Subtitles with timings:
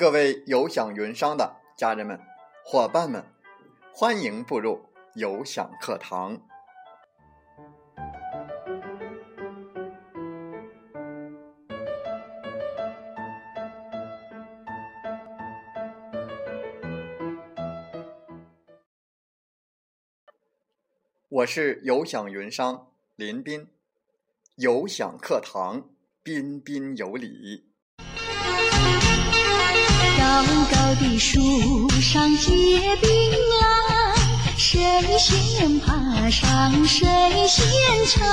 [0.00, 2.18] 各位有享云商的家人们、
[2.64, 3.22] 伙伴们，
[3.92, 6.40] 欢迎步入有享课堂。
[21.28, 23.68] 我是有享云商林斌，
[24.54, 25.90] 有享课堂
[26.22, 27.69] 彬彬有礼。
[30.20, 33.08] 高高的树上结槟
[33.48, 34.14] 榔，
[34.58, 37.08] 谁先爬上谁
[37.48, 38.28] 先尝。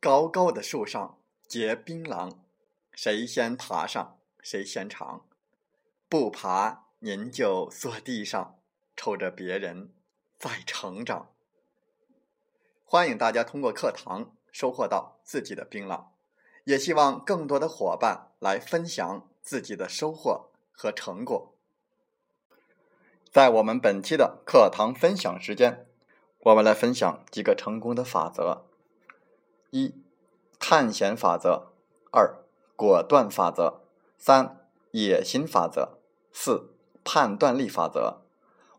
[0.00, 2.32] 高高的树上结槟榔，
[2.92, 5.24] 谁先爬上谁先尝。
[6.08, 8.58] 不爬您就坐地上，
[8.96, 9.92] 瞅着别人
[10.40, 11.30] 在成长。
[12.84, 14.32] 欢迎大家通过课堂。
[14.52, 16.04] 收获到自己的槟榔，
[16.64, 21.52] 也希望更多的伙伴来分享自己的收获和成果。
[23.30, 25.86] 在我们本期的课堂分享时间，
[26.40, 28.64] 我们来分享几个成功的法则：
[29.70, 29.94] 一、
[30.58, 31.70] 探险法则；
[32.10, 32.42] 二、
[32.74, 33.82] 果断法则；
[34.18, 35.98] 三、野心法则；
[36.32, 38.22] 四、判断力法则；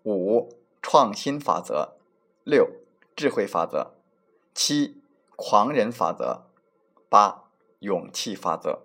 [0.04, 0.50] 五、
[0.82, 1.94] 创新法则；
[2.44, 2.70] 六、
[3.16, 3.94] 智慧法则；
[4.54, 5.01] 七。
[5.44, 6.44] 狂人法则，
[7.10, 7.46] 八
[7.80, 8.84] 勇气法则。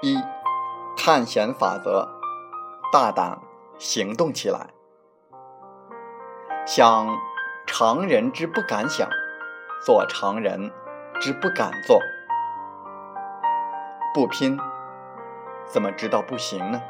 [0.00, 0.16] 一
[0.96, 2.08] 探险法则，
[2.90, 3.38] 大胆
[3.78, 4.70] 行动起来。
[6.64, 7.18] 想
[7.66, 9.08] 常人之不敢想，
[9.84, 10.70] 做常人
[11.20, 12.00] 之不敢做。
[14.14, 14.56] 不拼，
[15.66, 16.80] 怎么知道不行呢？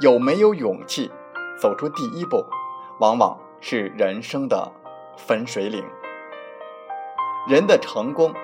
[0.00, 1.12] 有没有勇气
[1.56, 2.44] 走出第一步，
[2.98, 4.72] 往往是人生的
[5.16, 5.84] 分水岭。
[7.46, 8.34] 人的成功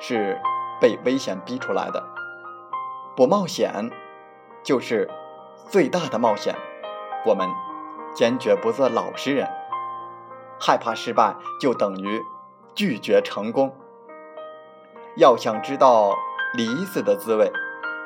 [0.00, 0.40] 是
[0.80, 2.02] 被危险逼出来的，
[3.14, 3.90] 不冒险
[4.62, 5.10] 就是
[5.68, 6.56] 最大的冒险。
[7.26, 7.65] 我们。
[8.16, 9.46] 坚决不做老实人，
[10.58, 12.22] 害怕失败就等于
[12.74, 13.76] 拒绝成功。
[15.16, 16.14] 要想知道
[16.54, 17.52] 梨子的滋味，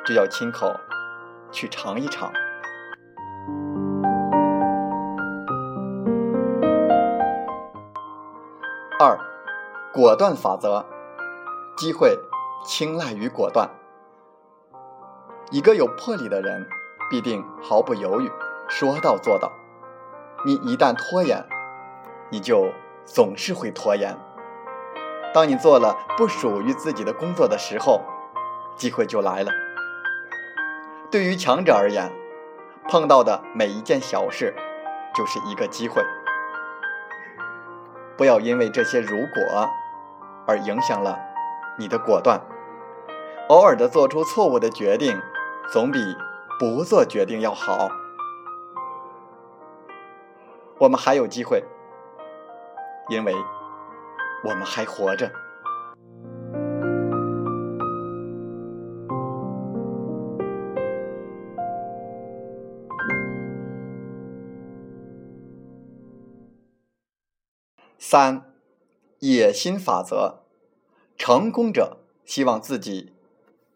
[0.05, 0.67] 就要亲口
[1.53, 2.33] 去尝一尝。
[8.99, 9.17] 二，
[9.93, 10.85] 果断法则，
[11.77, 12.19] 机会
[12.65, 13.71] 青睐于果断。
[15.53, 16.69] 一个有魄力的人，
[17.09, 18.29] 必定毫不犹豫，
[18.69, 19.53] 说到做到。
[20.45, 21.45] 你一旦拖延，
[22.31, 22.73] 你就
[23.05, 24.17] 总是会拖延。
[25.35, 28.01] 当你做了不属于自己的工作的时候，
[28.75, 29.53] 机会就来了。
[31.11, 32.11] 对于强者而言，
[32.89, 34.55] 碰到的每一件小事
[35.15, 36.03] 就是一个机会。
[38.17, 39.69] 不要因为这些如果
[40.47, 41.19] 而影响了
[41.79, 42.41] 你的果断。
[43.49, 45.21] 偶尔的做出错误的决定，
[45.73, 45.99] 总比
[46.59, 47.91] 不做决定要好。
[50.81, 51.63] 我们还有机会，
[53.11, 53.35] 因为
[54.43, 55.31] 我们还活着。
[67.99, 68.43] 三，
[69.19, 70.37] 野心法则：
[71.19, 73.13] 成功者希望自己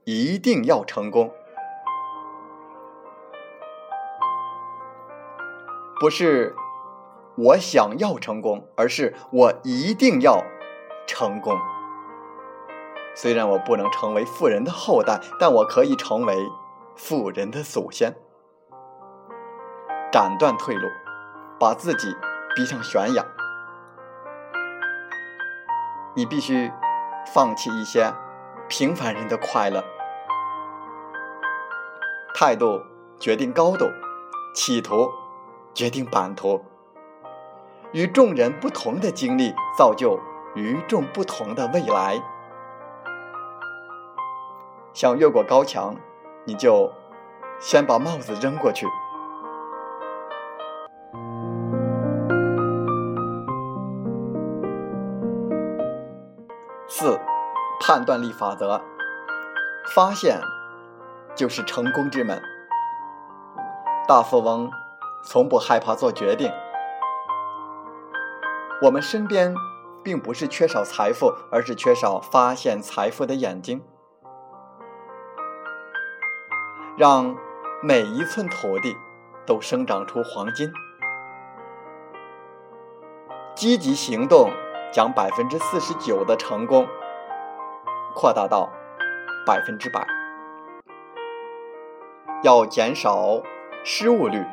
[0.04, 1.30] 一定要成功，
[6.00, 6.56] 不是。
[7.36, 10.44] 我想要成功，而是我一定要
[11.06, 11.58] 成功。
[13.16, 16.36] 虽然我不能成为富人的后代，但我可以成为
[16.96, 18.14] 富人的祖先。
[20.12, 20.88] 斩断退路，
[21.58, 22.14] 把自己
[22.54, 23.24] 逼上悬崖。
[26.14, 26.70] 你必须
[27.32, 28.14] 放弃一些
[28.68, 29.82] 平凡人的快乐。
[32.32, 32.80] 态度
[33.18, 33.86] 决定高度，
[34.54, 35.10] 企图
[35.72, 36.64] 决定版图。
[37.94, 40.18] 与众人不同的经历，造就
[40.56, 42.20] 与众不同的未来。
[44.92, 45.94] 想越过高墙，
[46.44, 46.90] 你就
[47.60, 48.88] 先把帽子扔过去。
[56.88, 57.16] 四，
[57.80, 58.82] 判断力法则，
[59.94, 60.40] 发现
[61.36, 62.42] 就是成功之门。
[64.08, 64.68] 大富翁
[65.24, 66.52] 从不害怕做决定。
[68.84, 69.54] 我们身边
[70.02, 73.82] 并不是缺少财富，而是缺少发现财富的眼睛。
[76.98, 77.34] 让
[77.82, 78.94] 每一寸土地
[79.46, 80.70] 都生长出黄金。
[83.54, 84.50] 积极行动
[84.92, 86.86] 将百分之四十九的成功
[88.14, 88.70] 扩大到
[89.46, 90.06] 百分之百。
[92.42, 93.40] 要减少
[93.82, 94.44] 失误率，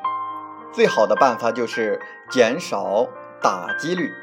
[0.71, 3.05] 最好的办法就是减少
[3.41, 4.13] 打击率。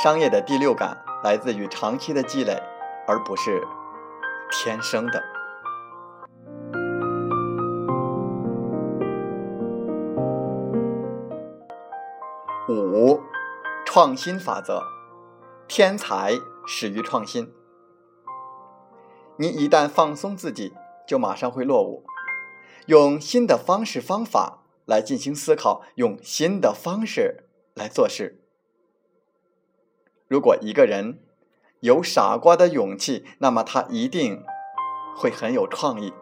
[0.00, 2.62] 商业的第六感来自于长期的积累，
[3.08, 3.66] 而不是
[4.52, 5.20] 天生的。
[12.68, 13.20] 五，
[13.84, 14.80] 创新法则，
[15.66, 16.34] 天才
[16.68, 17.52] 始于创新。
[19.38, 22.04] 你一旦放松自己，就马上会落伍。
[22.86, 27.45] 用新的方式方法来进行思考，用新的方式
[27.76, 28.40] 来做事。
[30.26, 31.20] 如果一个人
[31.78, 34.42] 有傻瓜的勇气，那么他一定
[35.16, 36.12] 会很有创意。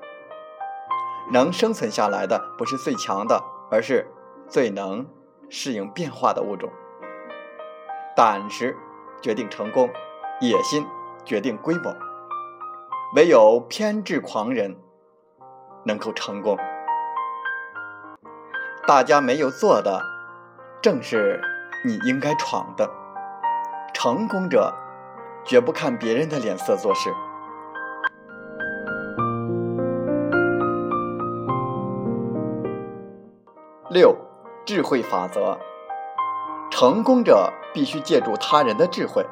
[1.32, 4.06] 能生存下来的不是最强的，而是
[4.46, 5.06] 最能。
[5.50, 6.72] 适应变化的物种，
[8.16, 8.76] 胆识
[9.20, 9.88] 决定成功，
[10.40, 10.84] 野心
[11.24, 11.94] 决定规模。
[13.14, 14.76] 唯有偏执狂人
[15.84, 16.58] 能够成功。
[18.88, 20.02] 大家没有做的，
[20.84, 21.40] 正是
[21.82, 22.86] 你应该闯的。
[23.94, 24.70] 成功者
[25.42, 27.10] 绝不看别人的脸色做事。
[33.88, 34.14] 六。
[34.66, 35.58] 智慧法则：
[36.70, 39.24] 成功者必须借助他人的智慧。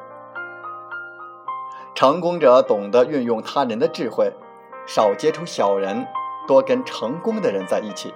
[1.93, 4.31] 成功者懂得运用他人的智慧，
[4.87, 6.07] 少接触小人，
[6.47, 8.11] 多跟成功的人在一起。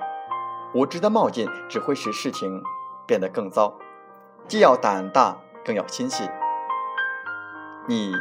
[0.73, 2.61] 无知的冒进只会使事情
[3.07, 3.79] 变得更糟。
[4.47, 6.29] 既要胆大，更要心细。
[7.87, 8.13] 你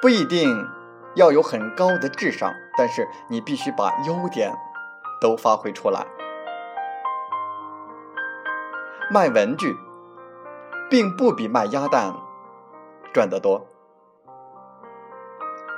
[0.00, 0.68] 不一定
[1.14, 4.54] 要有很高的智商，但是你必须把优点
[5.20, 6.06] 都发挥出来。
[9.10, 9.76] 卖文具，
[10.90, 12.14] 并不比卖鸭蛋
[13.12, 13.66] 赚得多。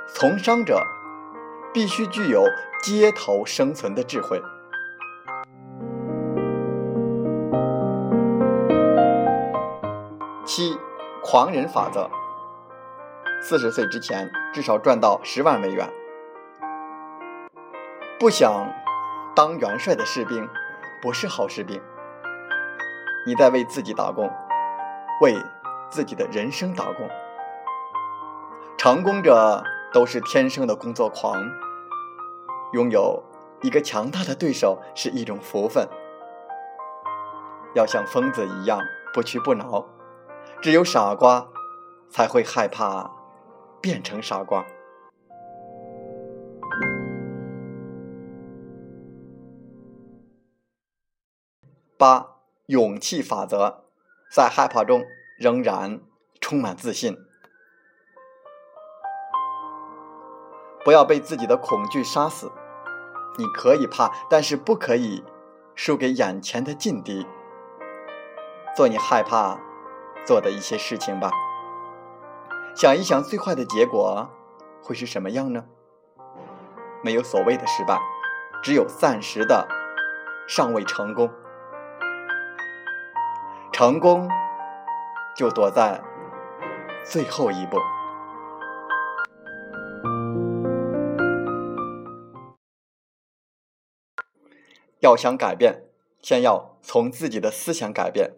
[0.07, 0.81] 从商者
[1.73, 2.43] 必须具有
[2.81, 4.41] 街头生存的智慧。
[11.31, 12.09] 狂人法则：
[13.39, 15.87] 四十岁之前至少赚到十万美元。
[18.17, 18.67] 不想
[19.35, 20.49] 当元帅的士兵，
[21.03, 21.79] 不是好士兵。
[23.27, 24.27] 你在为自己打工，
[25.21, 25.37] 为
[25.87, 27.07] 自己的人生打工。
[28.75, 31.39] 成功者都是天生的工作狂，
[32.73, 33.23] 拥有
[33.61, 35.87] 一个强大的对手是一种福分。
[37.75, 38.81] 要像疯子一样
[39.13, 39.85] 不屈不挠，
[40.61, 41.47] 只有傻瓜
[42.09, 43.11] 才会害怕
[43.81, 44.65] 变成傻瓜。
[51.97, 52.35] 八。
[52.69, 53.85] 勇气法则，
[54.31, 55.03] 在害怕中
[55.39, 56.01] 仍然
[56.39, 57.17] 充满自信。
[60.85, 62.51] 不要被自己的恐惧杀死。
[63.39, 65.23] 你可以怕，但是不可以
[65.73, 67.25] 输给眼前的劲敌。
[68.77, 69.59] 做你害怕
[70.29, 71.31] 做的一些事情吧。
[72.75, 74.29] 想一想，最坏的结果
[74.83, 75.65] 会是什么样呢？
[77.03, 77.99] 没有所谓的失败，
[78.61, 79.67] 只有暂时的
[80.47, 81.31] 尚未成功。
[83.71, 84.29] 成功
[85.35, 85.99] 就躲在
[87.03, 87.79] 最后一步。
[94.99, 95.85] 要想改变，
[96.21, 98.33] 先要从自己的思想改变。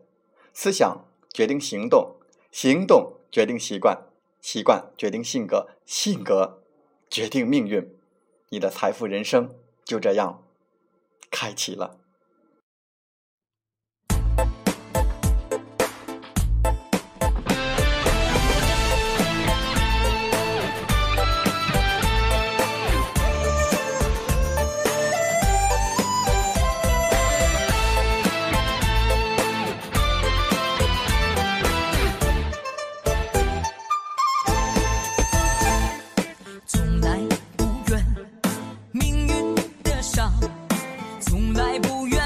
[0.53, 2.16] 思想决定行动，
[2.52, 4.06] 行动决定习惯，
[4.42, 6.62] 习惯决定性格，性格
[7.10, 7.98] 决定命运。
[8.50, 10.44] 你的财富人生就这样
[11.30, 12.00] 开启了。
[41.53, 42.21] 从来不愿。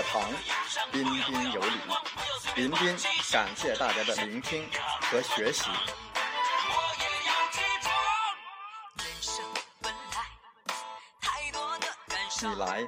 [0.00, 0.22] 课堂，
[0.90, 1.72] 彬彬有礼。
[2.54, 2.96] 林斌
[3.30, 4.66] 感谢大家的聆听
[5.02, 5.68] 和学习。
[12.42, 12.82] 你来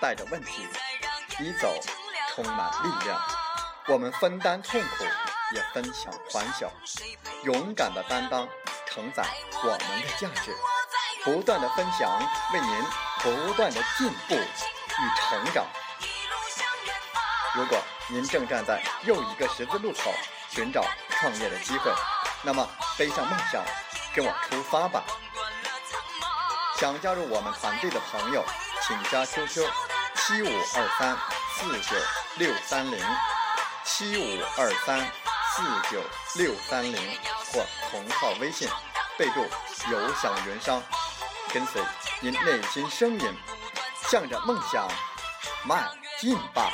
[0.00, 0.66] 带着问题，
[1.38, 1.72] 你走
[2.34, 3.20] 充满力量。
[3.86, 5.04] 我们分担痛苦，
[5.54, 6.68] 也分享欢笑，
[7.44, 8.48] 勇敢的担当，
[8.88, 9.24] 承载
[9.62, 10.52] 我们的价值。
[11.22, 12.10] 不断的分享，
[12.52, 12.84] 为您
[13.22, 15.64] 不断的进步与成长。
[17.56, 20.12] 如果您正站在又一个十字路口，
[20.50, 21.90] 寻找创业的机会，
[22.42, 23.64] 那么背上梦想，
[24.14, 25.02] 跟我出发吧！
[26.78, 28.44] 想加入我们团队的朋友，
[28.86, 29.66] 请加 QQ
[30.14, 31.16] 七五二三
[31.54, 31.96] 四九
[32.36, 33.02] 六三零
[33.84, 35.00] 七五二三
[35.54, 36.02] 四九
[36.34, 36.94] 六三零
[37.50, 38.68] 或同号微信，
[39.16, 39.40] 备注
[39.90, 40.82] “有享云商”，
[41.54, 41.82] 跟随
[42.20, 43.34] 您内心声音，
[44.10, 44.86] 向着梦想
[45.64, 45.88] 迈
[46.20, 46.70] 进吧！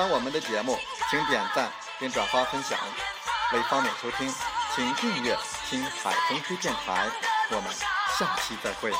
[0.00, 0.78] 欢我们的节目，
[1.10, 2.78] 请点赞并转发分享。
[3.52, 4.34] 为方便收听，
[4.74, 5.36] 请订阅
[5.68, 7.06] “听海风吹电台”。
[7.52, 7.70] 我们
[8.18, 8.90] 下期再会。